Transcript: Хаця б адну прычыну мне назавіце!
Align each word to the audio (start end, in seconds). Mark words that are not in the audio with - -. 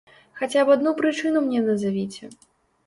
Хаця 0.39 0.63
б 0.69 0.73
адну 0.77 0.95
прычыну 1.03 1.45
мне 1.47 1.59
назавіце! 1.69 2.33